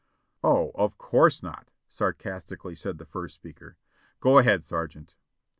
"Oh, 0.43 0.71
of 0.73 0.97
course 0.97 1.43
not!" 1.43 1.69
sarcastically 1.87 2.73
said 2.73 2.97
the 2.97 3.05
first 3.05 3.35
speaker. 3.35 3.77
"Go 4.19 4.39
ahead, 4.39 4.63
sergeant." 4.63 5.15